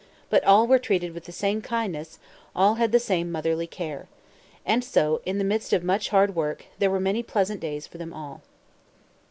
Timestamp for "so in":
4.83-5.37